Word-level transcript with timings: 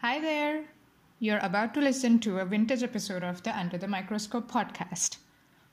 Hi 0.00 0.20
there! 0.20 0.62
You're 1.18 1.40
about 1.40 1.74
to 1.74 1.80
listen 1.80 2.20
to 2.20 2.38
a 2.38 2.44
vintage 2.44 2.84
episode 2.84 3.24
of 3.24 3.42
the 3.42 3.58
Under 3.58 3.76
the 3.76 3.88
Microscope 3.88 4.48
podcast. 4.48 5.16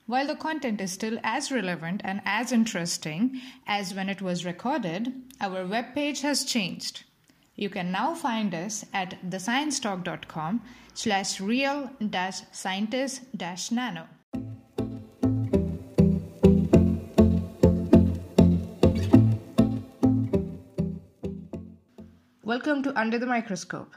While 0.06 0.26
the 0.26 0.34
content 0.34 0.80
is 0.80 0.90
still 0.90 1.20
as 1.22 1.52
relevant 1.52 2.00
and 2.02 2.20
as 2.24 2.50
interesting 2.50 3.40
as 3.68 3.94
when 3.94 4.08
it 4.08 4.20
was 4.20 4.44
recorded, 4.44 5.14
our 5.40 5.64
webpage 5.64 6.22
has 6.22 6.44
changed. 6.44 7.04
You 7.54 7.70
can 7.70 7.92
now 7.92 8.16
find 8.16 8.52
us 8.52 8.84
at 8.92 9.14
thesciencetalk.com 9.30 10.60
slash 10.92 11.40
real 11.40 11.92
dash 12.10 12.40
scientist 12.50 13.22
dash 13.36 13.70
nano. 13.70 14.08
Welcome 22.42 22.82
to 22.82 22.98
Under 22.98 23.20
the 23.20 23.26
Microscope. 23.26 23.94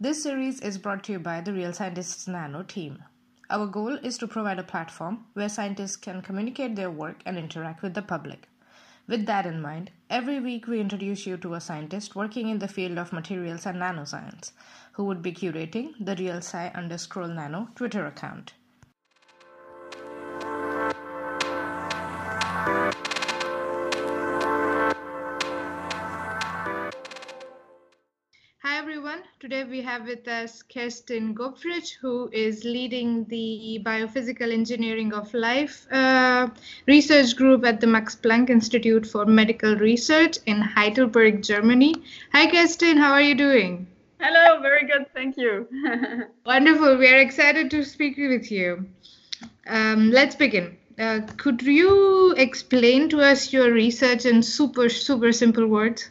This 0.00 0.22
series 0.22 0.60
is 0.60 0.78
brought 0.78 1.02
to 1.04 1.12
you 1.12 1.18
by 1.18 1.40
the 1.40 1.52
Real 1.52 1.72
Scientists 1.72 2.28
Nano 2.28 2.62
team. 2.62 3.02
Our 3.50 3.66
goal 3.66 3.96
is 3.96 4.16
to 4.18 4.28
provide 4.28 4.60
a 4.60 4.62
platform 4.62 5.26
where 5.32 5.48
scientists 5.48 5.96
can 5.96 6.22
communicate 6.22 6.76
their 6.76 6.88
work 6.88 7.20
and 7.26 7.36
interact 7.36 7.82
with 7.82 7.94
the 7.94 8.02
public. 8.02 8.48
With 9.08 9.26
that 9.26 9.44
in 9.44 9.60
mind, 9.60 9.90
every 10.08 10.38
week 10.38 10.68
we 10.68 10.78
introduce 10.78 11.26
you 11.26 11.36
to 11.38 11.54
a 11.54 11.60
scientist 11.60 12.14
working 12.14 12.48
in 12.48 12.60
the 12.60 12.68
field 12.68 12.96
of 12.96 13.12
materials 13.12 13.66
and 13.66 13.78
nanoscience 13.78 14.52
who 14.92 15.02
would 15.02 15.20
be 15.20 15.32
curating 15.32 15.94
the 15.98 16.14
Real 16.14 16.36
Sci 16.36 16.68
underscore 16.76 17.26
nano 17.26 17.70
Twitter 17.74 18.06
account. 18.06 18.52
Everyone. 29.08 29.26
Today 29.40 29.64
we 29.64 29.80
have 29.80 30.06
with 30.06 30.28
us 30.28 30.62
Kerstin 30.62 31.32
Göpfrich, 31.32 31.94
who 31.98 32.28
is 32.30 32.62
leading 32.64 33.24
the 33.24 33.80
Biophysical 33.82 34.52
Engineering 34.52 35.14
of 35.14 35.32
Life 35.32 35.86
uh, 35.90 36.48
research 36.86 37.34
group 37.34 37.64
at 37.64 37.80
the 37.80 37.86
Max 37.86 38.14
Planck 38.14 38.50
Institute 38.50 39.06
for 39.06 39.24
Medical 39.24 39.76
Research 39.76 40.36
in 40.44 40.60
Heidelberg, 40.60 41.42
Germany. 41.42 41.94
Hi 42.32 42.48
Kerstin, 42.48 42.98
how 42.98 43.12
are 43.12 43.22
you 43.22 43.34
doing? 43.34 43.86
Hello, 44.20 44.60
very 44.60 44.86
good, 44.86 45.06
thank 45.14 45.38
you. 45.38 45.66
Wonderful. 46.44 46.98
We 46.98 47.08
are 47.08 47.18
excited 47.18 47.70
to 47.70 47.84
speak 47.84 48.18
with 48.18 48.50
you. 48.50 48.86
Um, 49.66 50.10
let's 50.10 50.34
begin. 50.34 50.76
Uh, 50.98 51.20
could 51.38 51.62
you 51.62 52.34
explain 52.36 53.08
to 53.08 53.22
us 53.22 53.54
your 53.54 53.72
research 53.72 54.26
in 54.26 54.42
super, 54.42 54.90
super 54.90 55.32
simple 55.32 55.66
words? 55.66 56.10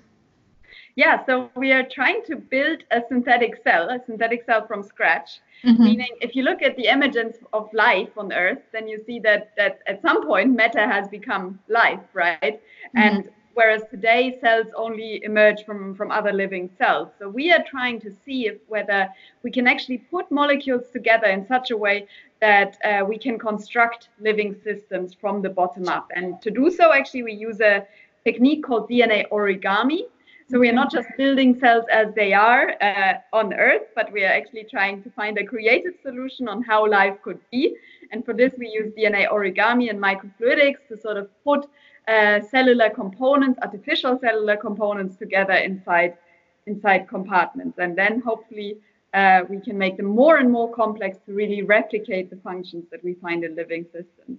Yeah, 0.97 1.23
so 1.27 1.49
we 1.55 1.71
are 1.71 1.83
trying 1.83 2.23
to 2.25 2.35
build 2.35 2.83
a 2.91 3.01
synthetic 3.07 3.61
cell, 3.63 3.87
a 3.89 3.99
synthetic 4.05 4.43
cell 4.45 4.65
from 4.65 4.81
scratch. 4.83 5.39
Mhm. 5.63 5.79
Meaning, 5.79 6.13
if 6.21 6.35
you 6.35 6.43
look 6.43 6.61
at 6.63 6.75
the 6.75 6.87
emergence 6.87 7.37
of 7.53 7.71
life 7.71 8.09
on 8.17 8.33
Earth, 8.33 8.63
then 8.73 8.87
you 8.87 8.97
see 9.07 9.19
that 9.19 9.55
that 9.55 9.79
at 9.87 10.01
some 10.01 10.25
point 10.25 10.55
matter 10.55 10.85
has 10.95 11.07
become 11.07 11.59
life, 11.67 12.05
right? 12.13 12.59
And 12.95 13.29
whereas 13.53 13.83
today 13.91 14.37
cells 14.41 14.67
only 14.75 15.23
emerge 15.23 15.63
from 15.65 15.93
from 15.95 16.09
other 16.11 16.33
living 16.33 16.67
cells, 16.79 17.09
so 17.19 17.29
we 17.29 17.51
are 17.55 17.63
trying 17.75 17.99
to 18.05 18.11
see 18.23 18.47
if 18.47 18.57
whether 18.67 19.01
we 19.43 19.51
can 19.51 19.67
actually 19.67 19.99
put 20.15 20.25
molecules 20.31 20.89
together 20.97 21.27
in 21.27 21.45
such 21.45 21.71
a 21.71 21.77
way 21.77 22.07
that 22.39 22.71
uh, 22.83 23.03
we 23.11 23.17
can 23.25 23.37
construct 23.37 24.09
living 24.19 24.51
systems 24.63 25.13
from 25.21 25.41
the 25.41 25.49
bottom 25.49 25.87
up. 25.97 26.07
And 26.15 26.41
to 26.41 26.49
do 26.49 26.69
so, 26.69 26.85
actually, 26.91 27.23
we 27.23 27.33
use 27.33 27.59
a 27.61 27.85
technique 28.23 28.63
called 28.63 28.89
DNA 28.89 29.25
origami. 29.29 30.01
So 30.49 30.59
we 30.59 30.69
are 30.69 30.73
not 30.73 30.89
just 30.89 31.09
building 31.17 31.59
cells 31.59 31.83
as 31.91 32.13
they 32.15 32.31
are 32.31 32.81
uh, 32.81 33.15
on 33.33 33.53
Earth, 33.53 33.87
but 33.95 34.09
we 34.13 34.23
are 34.23 34.31
actually 34.31 34.63
trying 34.63 35.03
to 35.03 35.09
find 35.09 35.37
a 35.37 35.43
creative 35.43 35.95
solution 36.01 36.47
on 36.47 36.63
how 36.63 36.89
life 36.89 37.21
could 37.21 37.39
be. 37.51 37.75
And 38.13 38.23
for 38.23 38.33
this, 38.33 38.53
we 38.57 38.69
use 38.69 38.93
DNA 38.97 39.29
origami 39.29 39.89
and 39.89 39.99
microfluidics 39.99 40.87
to 40.87 40.97
sort 40.97 41.17
of 41.17 41.27
put 41.43 41.67
uh, 42.07 42.39
cellular 42.39 42.89
components, 42.89 43.59
artificial 43.61 44.17
cellular 44.19 44.55
components 44.55 45.17
together 45.17 45.53
inside 45.53 46.17
inside 46.65 47.07
compartments, 47.07 47.77
and 47.79 47.97
then 47.97 48.19
hopefully 48.19 48.77
uh, 49.13 49.41
we 49.49 49.59
can 49.59 49.77
make 49.77 49.95
them 49.97 50.05
more 50.05 50.37
and 50.37 50.51
more 50.51 50.69
complex 50.73 51.17
to 51.25 51.33
really 51.33 51.61
replicate 51.61 52.29
the 52.29 52.35
functions 52.37 52.85
that 52.91 53.01
we 53.03 53.13
find 53.15 53.43
in 53.43 53.55
living 53.55 53.85
systems. 53.85 54.37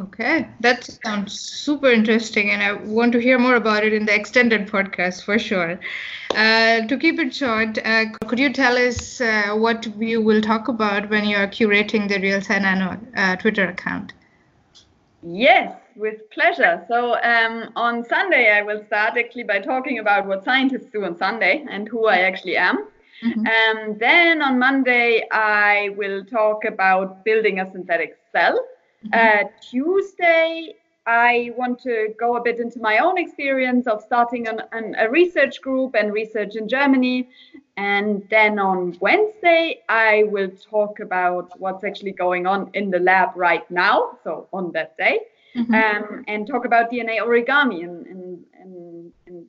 Okay, 0.00 0.48
that 0.60 0.84
sounds 1.04 1.38
super 1.38 1.88
interesting, 1.90 2.50
and 2.50 2.62
I 2.62 2.72
want 2.72 3.12
to 3.12 3.20
hear 3.20 3.38
more 3.38 3.54
about 3.56 3.84
it 3.84 3.92
in 3.92 4.06
the 4.06 4.14
extended 4.14 4.66
podcast 4.68 5.24
for 5.24 5.38
sure. 5.38 5.78
Uh, 6.34 6.86
to 6.86 6.96
keep 6.98 7.18
it 7.18 7.34
short, 7.34 7.78
uh, 7.84 8.06
could 8.20 8.38
you 8.38 8.52
tell 8.52 8.76
us 8.76 9.20
uh, 9.20 9.50
what 9.54 9.86
you 10.00 10.20
will 10.22 10.40
talk 10.40 10.68
about 10.68 11.08
when 11.10 11.24
you 11.24 11.36
are 11.36 11.46
curating 11.46 12.08
the 12.08 12.18
Real 12.18 12.40
Nano 12.48 12.98
uh, 13.16 13.36
Twitter 13.36 13.68
account? 13.68 14.12
Yes, 15.22 15.76
with 15.96 16.28
pleasure. 16.30 16.84
So 16.88 17.14
um, 17.22 17.70
on 17.76 18.04
Sunday, 18.04 18.50
I 18.52 18.62
will 18.62 18.82
start 18.84 19.16
actually 19.18 19.44
by 19.44 19.58
talking 19.60 19.98
about 19.98 20.26
what 20.26 20.44
scientists 20.44 20.90
do 20.90 21.04
on 21.04 21.16
Sunday 21.16 21.64
and 21.70 21.88
who 21.88 22.06
I 22.06 22.18
actually 22.18 22.56
am. 22.56 22.88
Mhm. 23.22 23.52
Um, 23.52 23.98
then 23.98 24.42
on 24.42 24.58
Monday, 24.58 25.26
I 25.32 25.90
will 25.96 26.24
talk 26.24 26.64
about 26.64 27.24
building 27.24 27.60
a 27.60 27.70
synthetic 27.70 28.16
cell. 28.32 28.58
Uh, 29.12 29.44
Tuesday, 29.60 30.74
I 31.06 31.52
want 31.56 31.80
to 31.80 32.14
go 32.18 32.36
a 32.36 32.42
bit 32.42 32.60
into 32.60 32.78
my 32.80 32.98
own 32.98 33.18
experience 33.18 33.86
of 33.86 34.02
starting 34.02 34.46
an, 34.46 34.62
an, 34.72 34.94
a 34.98 35.10
research 35.10 35.60
group 35.60 35.94
and 35.96 36.12
research 36.12 36.54
in 36.56 36.68
Germany. 36.68 37.28
And 37.76 38.22
then 38.30 38.58
on 38.58 38.96
Wednesday, 39.00 39.80
I 39.88 40.24
will 40.24 40.50
talk 40.50 41.00
about 41.00 41.58
what's 41.58 41.84
actually 41.84 42.12
going 42.12 42.46
on 42.46 42.70
in 42.74 42.90
the 42.90 42.98
lab 43.00 43.30
right 43.34 43.68
now. 43.70 44.18
So 44.24 44.48
on 44.52 44.72
that 44.72 44.96
day, 44.96 45.20
Mhm. 45.54 45.74
um, 45.74 46.24
and 46.28 46.46
talk 46.46 46.64
about 46.64 46.90
DNA 46.90 47.18
origami 47.18 47.82
and, 47.84 48.06
and, 48.06 48.44
and, 48.60 49.12
and 49.26 49.46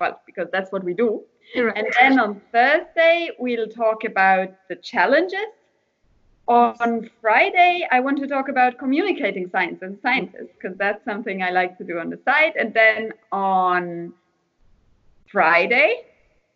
well, 0.00 0.20
because 0.26 0.48
that's 0.50 0.72
what 0.72 0.82
we 0.82 0.92
do. 0.94 1.22
Right. 1.56 1.76
And 1.76 1.86
then 2.00 2.18
on 2.18 2.40
Thursday, 2.52 3.30
we'll 3.38 3.68
talk 3.68 4.04
about 4.04 4.48
the 4.68 4.76
challenges. 4.76 5.52
On 6.48 7.10
Friday, 7.20 7.88
I 7.90 7.98
want 7.98 8.18
to 8.20 8.28
talk 8.28 8.48
about 8.48 8.78
communicating 8.78 9.48
science 9.50 9.78
and 9.82 9.98
scientists, 10.00 10.52
because 10.54 10.76
that's 10.78 11.04
something 11.04 11.42
I 11.42 11.50
like 11.50 11.76
to 11.78 11.84
do 11.84 11.98
on 11.98 12.08
the 12.08 12.20
side. 12.24 12.52
And 12.56 12.72
then 12.72 13.12
on 13.32 14.12
Friday, 15.30 16.02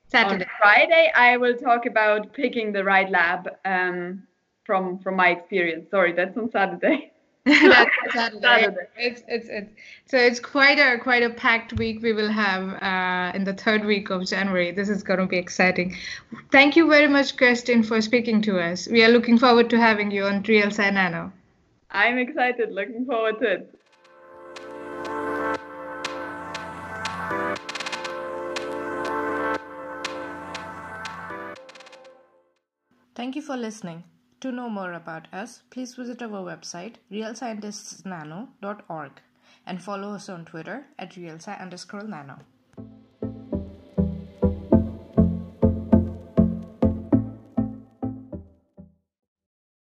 Saturday. 0.07 0.45
on 0.45 0.51
Friday, 0.59 1.13
I 1.15 1.37
will 1.37 1.57
talk 1.57 1.87
about 1.87 2.33
picking 2.33 2.73
the 2.73 2.85
right 2.85 3.11
lab 3.11 3.49
um, 3.65 4.23
from 4.65 4.99
from 5.01 5.17
my 5.17 5.31
experience. 5.31 5.91
Sorry, 5.91 6.13
that's 6.13 6.37
on 6.37 6.51
Saturday. 6.51 7.13
That's 7.69 7.91
Saturday. 8.13 8.41
Saturday. 8.41 8.87
It's, 8.97 9.23
it's 9.27 9.49
it's 9.49 9.73
so 10.07 10.17
it's 10.17 10.39
quite 10.39 10.79
a 10.79 10.99
quite 10.99 11.25
a 11.25 11.31
packed 11.31 11.73
week 11.79 12.01
we 12.01 12.13
will 12.13 12.31
have 12.31 12.63
uh, 12.81 13.33
in 13.35 13.43
the 13.43 13.55
third 13.55 13.85
week 13.85 14.11
of 14.11 14.25
January. 14.27 14.71
This 14.71 14.89
is 14.89 15.03
going 15.03 15.19
to 15.19 15.27
be 15.27 15.37
exciting. 15.37 15.97
Thank 16.53 16.77
you 16.77 16.89
very 16.89 17.09
much, 17.09 17.37
Kirsten, 17.37 17.83
for 17.83 18.01
speaking 18.01 18.41
to 18.43 18.61
us. 18.61 18.87
We 18.87 19.03
are 19.03 19.09
looking 19.09 19.37
forward 19.37 19.69
to 19.71 19.81
having 19.81 20.13
you 20.13 20.27
on 20.27 20.43
Real 20.43 20.69
Sci 20.69 20.91
Nano. 20.91 21.33
I'm 21.91 22.19
excited, 22.19 22.71
looking 22.71 23.05
forward 23.05 23.41
to 23.41 23.53
it. 23.53 23.75
Thank 33.17 33.35
you 33.35 33.43
for 33.43 33.57
listening. 33.57 34.05
To 34.41 34.51
know 34.51 34.71
more 34.71 34.95
about 34.95 35.29
us, 35.35 35.63
please 35.69 35.97
visit 35.97 36.23
our 36.23 36.43
website, 36.43 36.95
realscientistsnano.org, 37.13 39.13
and 39.67 39.83
follow 39.83 40.15
us 40.15 40.31
on 40.31 40.47
Twitter 40.47 40.87
at 40.99 41.13
realsci 41.13 41.61
underscore 41.61 42.05
nano. 42.05 42.39